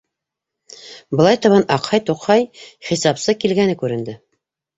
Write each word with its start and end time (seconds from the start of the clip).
Былай 1.19 1.37
табан 1.43 1.65
аҡһай-туҡһай 1.75 2.47
хисапсы 2.89 3.37
килгәне 3.45 3.79
күренде: 3.85 4.19